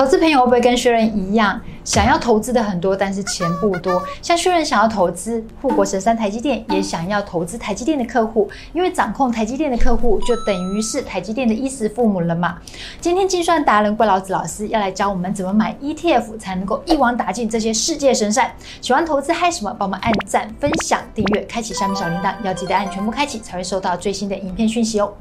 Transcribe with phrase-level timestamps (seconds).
[0.00, 4.02] 投资朋友会不会跟薛仁一样，想要投资的很多，但是钱不多？
[4.22, 12.56] 像薛仁想要投资护国神山台积电，也想要投资台积电的客户，因为掌控台积电的客户就等于是台积电的衣食父母了嘛。
[12.98, 18.50] 今天精算达人怪老子老师要来教我们怎么买 ETF 才能够一网打尽这些世界神山。
[18.80, 19.70] 喜欢投资嗨什么？
[19.78, 25.12] 帮我们按赞、分享、订阅、开启下面小铃铛，要记得按全部开启才会收到最新的影片讯息哦。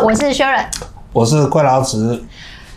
[0.00, 0.66] 好，我是薛仁，
[1.12, 2.24] 我是怪老子。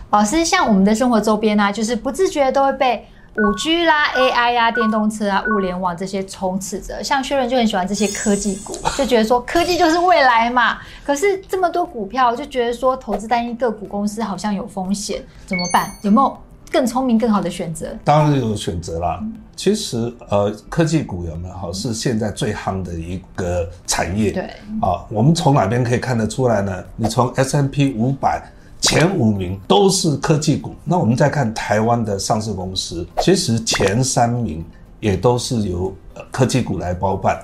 [0.09, 3.07] 老师，像我们的生活周边啊，就是不自觉都会被
[3.37, 7.01] 五 G 啦、AI 呀、啊、电动车啊、物联网这些充斥着。
[7.01, 10.79] 像薛仁就很喜欢这些科技股，就觉得说科技就是未来嘛。
[11.05, 15.89] 可是这么多股票，就觉得说投资单一个股公司好像有风险，怎么办？
[16.01, 16.37] 有没有
[16.73, 17.95] 更聪明、更好的选择？
[18.03, 19.23] 当然有选择啦。
[19.55, 24.31] 其实，呃，科技股有没有好是现在最夯的一个产业。
[24.31, 24.43] 对
[24.81, 26.83] 啊，我们从哪边可以看得出来呢？
[26.95, 28.43] 你从 S&P 五百
[28.81, 30.73] 前五名都是科技股。
[30.83, 34.65] 那我们再看台湾的上市公司，其实前三名
[34.99, 35.93] 也都是由
[36.31, 37.37] 科技股来包办。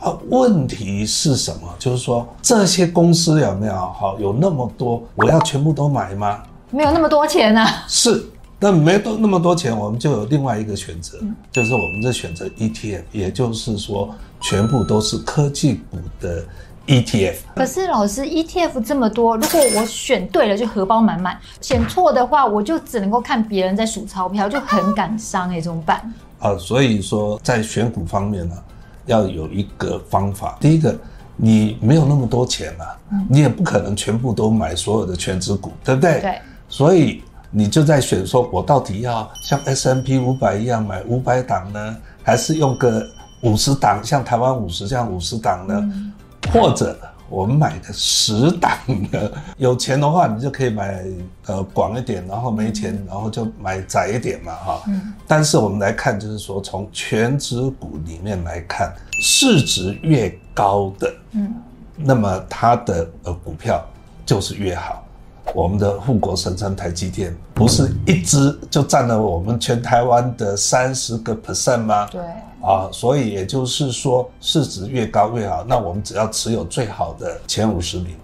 [0.00, 1.72] 啊，问题是什么？
[1.78, 6.42] 就是说这些公司有没有好有那么多，我要全部都买吗？
[6.72, 7.84] 没有那么多钱啊。
[7.86, 8.26] 是。
[8.62, 11.18] 那没多那么多钱，我们就有另外一个选择，
[11.50, 16.44] 就是我们在选择 ETF，也就是说，全部都是科技股的
[16.86, 17.34] ETF。
[17.56, 26.14] 可是老师，ETF 这么多，如果我选对了就荷包满满，选错的话，我就只能够看别人在数钞票，就很感伤哎，怎么办？
[26.38, 28.54] 啊，所以说在选股方面呢，
[29.06, 30.56] 要有一个方法。
[30.60, 30.96] 第一个，
[31.34, 32.84] 你没有那么多钱嘛，
[33.28, 36.20] 你也不可能全部都买所有的全值股，对不对？
[36.20, 36.38] 对。
[36.68, 37.24] 所以。
[37.54, 43.06] 你就在选说，我到底要像 S&P 五百一样买五百档呢，还是用个
[43.42, 45.74] 五十档，像台湾五十这样五十档呢？
[45.78, 46.12] 嗯、
[46.50, 48.72] 或者我们买个十档
[49.10, 49.30] 的？
[49.58, 51.04] 有钱的话，你就可以买
[51.44, 54.82] 呃广一点，然后没钱，然后就买窄一点嘛，哈。
[54.88, 55.12] 嗯。
[55.26, 61.54] 但是我们来看，就是说从全指股里面来看，市值越高的，嗯，
[61.96, 63.84] 那么它的呃股票
[64.24, 65.04] 就是越好。
[65.54, 72.08] 我们的护国神山台积电不是一支就占了我们全台湾的三十个 percent 吗？
[72.10, 72.20] 对，
[72.62, 75.64] 啊，所以也就是说市值越高越好。
[75.68, 78.16] 那我们只要持有最好的前五十名，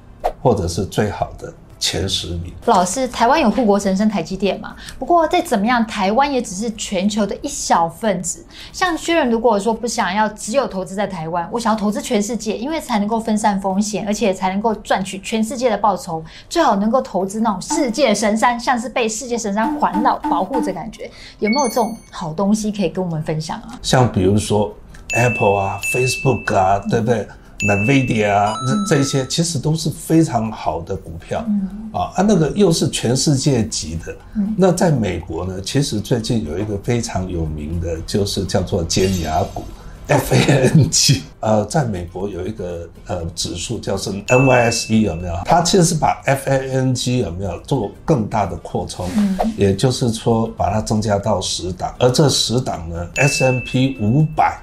[0.42, 1.52] 或者是最好的。
[1.78, 2.52] 前十名。
[2.66, 4.74] 老师，台湾有护国神山台积电嘛？
[4.98, 8.44] 不过再怎么样，台湾也只是全球的一小份子。
[8.72, 16.22] 像薛仁，如果说不想要只有投资在台湾，我想要投资全世界，因为才能够分散风险，而且才能够赚取全世界的报酬。
[16.48, 21.10] 最好能够投资那种世界神山，像是被世界神山环绕保护着感觉。
[21.38, 23.78] 有没有这种好东西可以跟我们分享啊？
[23.82, 24.74] 像比如说
[25.14, 27.26] Apple 啊，Facebook 啊，对不对
[27.60, 28.54] ？NVIDIA 啊，
[28.86, 34.16] 这这些其实都是非常好的股票，嗯、啊，啊，那个又是全世界级的。
[34.36, 39.64] 嗯、那在美国呢，其实最近有一个非常有名的，就是叫做尖牙股
[40.06, 41.20] FANG。
[41.40, 45.34] 呃，在美国有一个呃指数叫做 NYSE 有没有？
[45.44, 54.60] 它其实是把 FANG 有没有做更大的扩充，嗯、也就是说把它增加到十档，而这十档呢，S M P 五百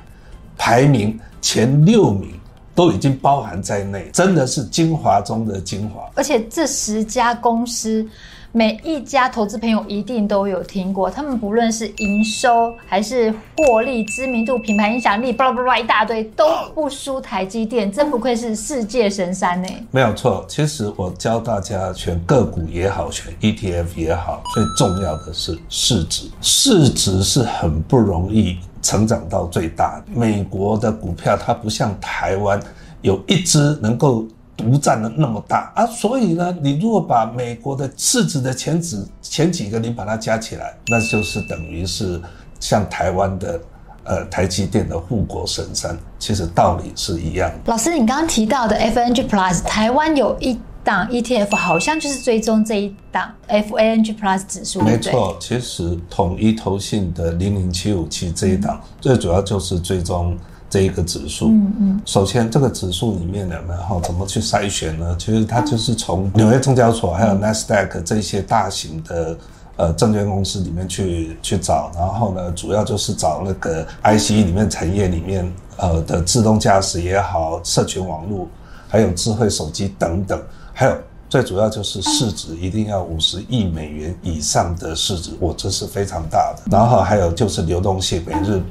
[0.58, 2.30] 排名前六名。
[2.76, 6.08] 都已经包含在内，真的是精华中的精华。
[6.14, 8.06] 而且这十家公司，
[8.58, 17.92] 每一家投资朋友一定都有听过，他们不论是营收还是获利、知名度、品牌影响力，巴拉巴拉一大堆，都不输台积电。
[17.92, 19.68] 真不愧是世界神山呢。
[19.92, 28.58] 没有错，其实我教大家选个股也好，选 ETF 也好，最重要的是市值，市值是很不容易。
[28.82, 32.58] 成长到最大，美国的股票它不像台湾
[33.02, 42.22] 有一支能够独占的那么大啊，所以呢，你如果把美国的市值的前几前几个你把它加起来，那就是等于是
[42.60, 43.60] 像台湾的
[44.04, 47.72] 呃台积电的护国神山，其实道理是一样的。
[47.72, 50.60] 老师，你刚刚提到的 FANG Plus，台湾有一。
[50.86, 55.36] 档 ETF 好像就是追踪这一档 FANG Plus 指数，没错。
[55.42, 60.38] 其实统一投信的零零七五七这一档，最主要就是追踪
[60.76, 61.48] 这一个指数。
[61.48, 62.02] 嗯嗯。
[62.06, 65.16] 首先，这个指数里面呢，然后怎么去筛选呢？
[65.18, 69.38] 其实它就是从纽约证交所还有 NASDAQ 这些大型的
[69.78, 78.46] 呃证券公司里面去去找，然后呢，主要就是找那个 IC 里面产业里面呃的自动驾驶也好，社群网络，
[78.90, 80.38] 还有智慧手机等等。
[80.74, 80.98] 还有
[81.30, 86.64] 最主要就是市值一定要五十亿美元以上的市值，我这是非常大的。
[86.70, 88.62] 然后还有就是流动性，每日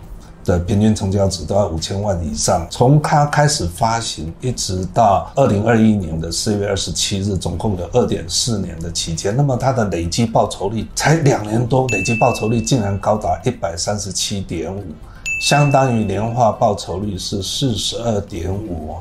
[0.45, 2.67] 的平均成交值都要五千万以上。
[2.71, 14.85] 从它开始发行一直到二零二一年的四月二十七日，总共有二点四年的期间，那么它的累计报酬率才两年多，累计报酬率竟然高达一百三十七点五，
[15.41, 18.95] 相当于年化报酬率是四十二点五。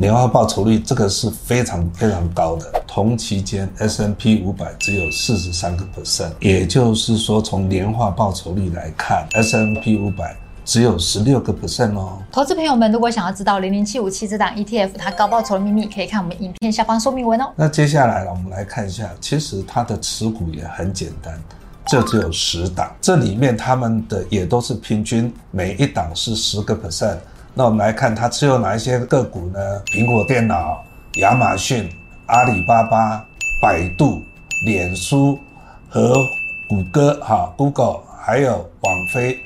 [0.00, 10.36] 年化报酬率这个是非常非常高的，同期间 S n P 五百只有四十三个 percent，也就是说从年化报酬率来看，S n P 五百
[10.68, 12.18] 只有十六个 percent 哦。
[12.30, 17.50] 投资朋友们如果想要知道零零七五七这档 ETF 它高报酬的秘密，可以看我们影片下方说明文哦。
[17.56, 21.42] 那接下来我们来看一下，其实它的持股也很简单，
[21.86, 27.16] 这只有十档，这里面他们的也都是平均每一档是十个 percent。
[27.54, 29.58] 那我们来看它持有哪一些个股呢？
[29.86, 30.84] 苹果电脑、
[31.14, 31.90] 亚马逊、
[32.26, 33.24] 阿里巴巴、
[33.62, 34.20] 百度、
[34.66, 35.38] 脸书
[35.88, 36.12] 和
[36.68, 39.38] 谷歌，哈，Google，还有网飞，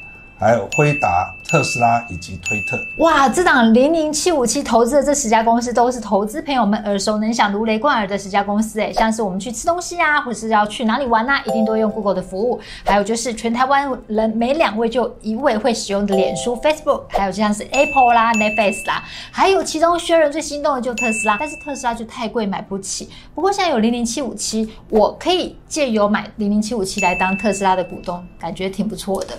[0.43, 1.33] 还有辉达。
[1.53, 12.59] 特斯拉以及推特，哇，这档零零七五七投资的这十家公司都是投资朋友们耳熟能详、如雷贯耳的十家公司，诶，像是我们去吃东西啊，或是要去哪里玩啊，一定都用 Google 的服务。
[12.87, 23.11] 还有就是全台湾人每两位就一位会使用的脸书 Facebook，还有就像是 Apple 啦、Netflix 啦，还有其中薛仁最心动的就特斯拉，但是特斯拉就太贵买不起。
[23.35, 29.37] 不过现在有零零七五七，我可以借由买零零七五七来当特斯拉的股东，感觉挺不错的。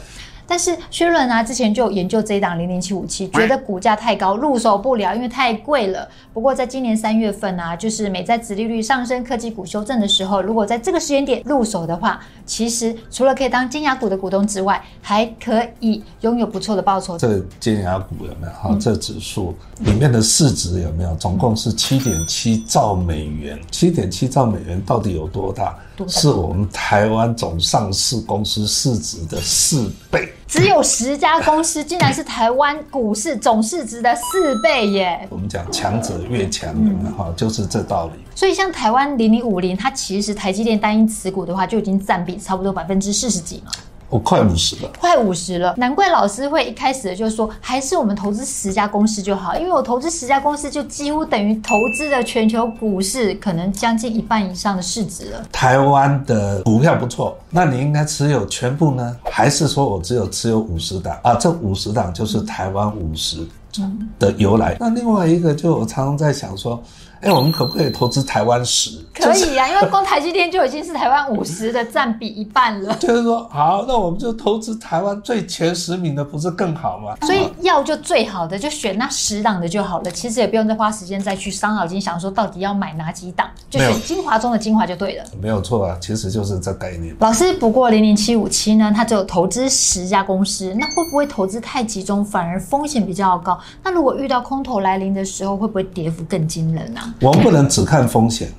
[0.48, 6.07] 但是薛伦啊，之前就研究这一档零零七五七，觉得股价太高，入手不了，因为太贵了。
[6.34, 17.18] 不过在今年三月份啊，就是美债殖利率上升、科技股修正的时候，如果在这个时间点入手的话，其实除了可以当尖牙股的股东之外，还可以拥有不错的报酬。
[17.18, 18.54] 这个尖牙股有没有？
[18.54, 21.16] 好，这指数里面的市值有没有？
[21.16, 23.60] 总共是七点七兆美元。
[23.72, 25.78] 七点七兆美元到底有多大？
[26.07, 35.28] 是我们台湾总上市公司市值的四倍，只有十家公司，竟然是台湾股市总市值的四倍耶！
[35.30, 36.74] 我们讲强者越强，
[37.18, 38.13] 哈、嗯，就是这道理。
[38.36, 43.72] 所以像台湾零零五零，它其实台积电单一持股的话，就已经占比差不多百分之四十几了。
[44.13, 55.44] 我快五十了，快五十了，难怪老师会一开始就是说，还是我们投资十家公司就好，因为我投资十家公司就几乎等于投资的全球股市可能将近一半以上的市值了。
[55.51, 61.33] 台湾的股票不错，那你应该持有全部呢，还是说我只有持有五十档啊？
[61.33, 63.48] 这五十档就是台湾五十
[64.19, 64.77] 的由来。
[64.80, 66.80] 那另外一个，就我常常在想说。
[67.24, 69.00] 哎，我们可不可以投资台湾十？
[69.14, 72.94] 可以啊， 因为光台积电就已经是台湾五十的占比一半了。
[73.00, 77.16] 就是说，好，那我们就投资台湾最前十名的，不是更好吗？
[77.25, 80.12] 所以要就最好的，就选那十档的就好了。
[80.12, 85.24] 其实也不用再花时间再去伤脑筋想说到底要买哪几档，就选精华中的精华就对了。
[85.42, 87.16] 没有错啊，其实就是这概念。
[87.20, 93.58] 老师，不过零零七五七呢，它只有投资十家公司，那会不会投资太集中，反而风险比较高？
[93.81, 97.12] 那如果遇到空头来临的时候，会不会跌幅更惊人呢、啊？
[97.21, 98.51] 我们不能只看风险，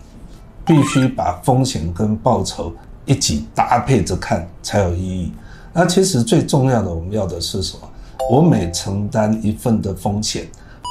[0.64, 2.72] 必须把风险跟报酬
[3.04, 5.32] 一起搭配着看才有意义。
[5.72, 7.88] 那其实最重要的，我们要的是什么？
[8.30, 10.46] 我每承担一份的风险，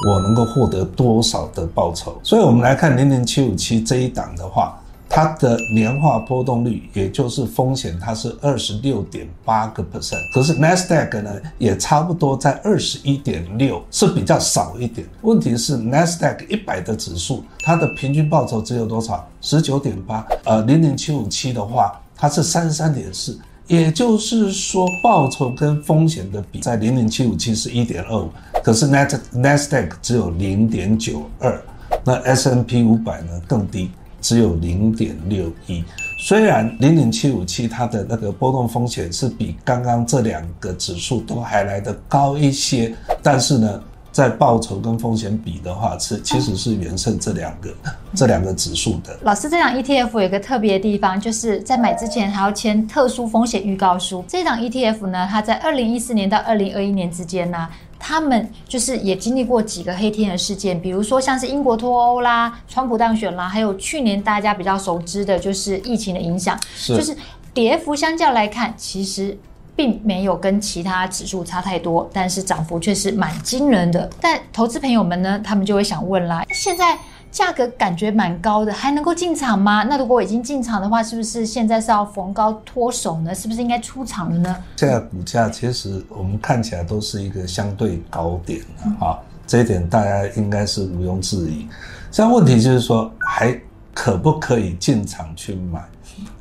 [0.08, 2.16] 我能够获得多少的报酬？
[2.22, 4.78] 所以，我们来看零零七五七这一档的话。
[5.14, 10.18] 它的年化波动率，也就是风险，它是二十六点八个 percent。
[10.32, 15.06] 可是 Nasdaq 呢，也差不多在二十一点六，是比较少一点。
[15.22, 19.24] 问题是 Nasdaq 一百的指数，它的平均报酬只有多少？
[19.40, 20.26] 十九点八。
[20.46, 28.28] 呃，零零七五七的话，它是三十三点四，也就是说，报酬跟风险的比在零零七五七是一点二五，
[28.64, 31.62] 可是 Nasdaq 只有零点九二，
[32.02, 33.92] 那 S&P 五百呢更低。
[34.24, 35.84] 只有零点六一，
[36.18, 47.68] 虽然零零七五七它的那个波动风险是比刚刚这两个指数都还来得高一些，但是呢，在报酬跟风险比的话，是其实是远胜这两个
[48.16, 49.14] 这两个指数的。
[49.20, 54.24] 老师，这档 ETF 有一个特别的地方，就是在买之前还要签特殊风险预告书。
[54.26, 57.68] 这档 ETF 呢，它在二零一四年到二零二一年之间呢。
[57.98, 67.16] 他们就是也经历过几个黑天鹅事件，比如说像是英国脱欧啦、川普当选啦，还有去年大家比较熟知的就是疫情的影响，是就是
[67.52, 69.36] 跌幅相较来看，其实
[69.74, 74.10] 并没有跟其他指数差太多，但是涨幅却是蛮惊人的。
[74.20, 76.98] 但投资朋友们呢，他们就会想问啦，现在。
[77.34, 79.82] 价格感觉蛮高的，还能够进场吗？
[79.82, 83.34] 那如果已经进场的话，是不是现在是要逢高脱手呢？
[83.34, 84.56] 是不是应该出场了呢？
[84.76, 88.60] 现在股价其实我们看起来都是一个相对高点
[89.00, 91.66] 啊，这一点大家应该是毋庸置疑。
[92.12, 93.60] 现在问题就是说，还
[93.92, 95.82] 可不可以进场去买？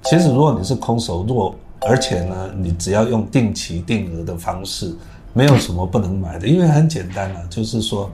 [0.04, 4.96] 其实如果你是空手弱，而且呢，你只要用定期定额的方式。
[5.36, 8.08] 没有什么不能买的，因为很简单啊，就是说，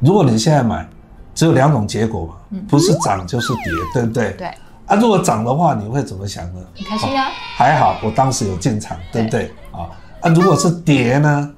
[0.00, 0.88] 如果你现在买，
[1.34, 4.32] 只有两种结果嘛，不是涨就是跌，对不对？
[4.32, 4.50] 对。
[4.86, 6.60] 啊，如果涨的话，你会怎么想呢？
[6.76, 7.30] 很开心啊。
[7.56, 9.50] 还好，我当时有进场，对不对？
[9.70, 9.88] 啊
[10.20, 11.50] 啊，如果是跌呢？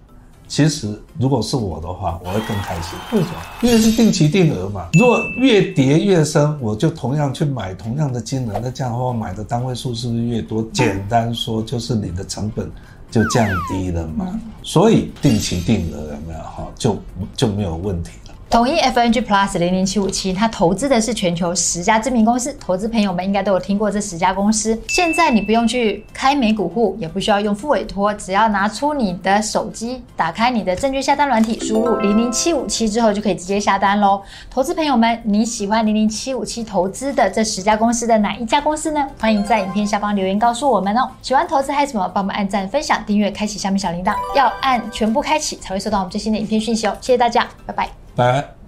[0.47, 2.99] 其实如果是我的话，我会更开心。
[3.13, 3.35] 为什么？
[3.63, 4.87] 因为是定期定额嘛。
[4.93, 10.63] 如果越跌越深，我就同样去买同样的金额，那这样的话，买的单位数是不是越多？
[10.71, 12.71] 简单说，就是你的成本
[13.11, 14.39] 就降低了嘛。
[14.63, 16.99] 所以定期定额有没有哈，就
[17.35, 18.11] 就没有问题。
[18.55, 24.81] 统一 FNG Plus 零零七五七，它投资的是全球十家知名公司，投资朋友们应该都有听过这十家公司。
[24.87, 34.23] 现在你不用去开美股户，也不需要用副委托，只要拿出你的手机，打开你的证券下单软体，输入零零七五七之后，就可以直接下单喽。
[34.49, 39.05] 投资朋友们，你喜欢零零七五七投资的这十家公司的哪一家公司呢？
[39.19, 41.11] 欢迎在影片下方留言告诉我们哦。
[41.23, 42.09] 喜欢投资还有什么？
[42.15, 46.97] 帮我们按赞、分享、订阅、开启下面小铃铛，要按全部开启才会收到我们最新的影片讯息哦。
[47.01, 48.33] 谢谢大家，拜拜拜。
[48.33, 48.64] 拜。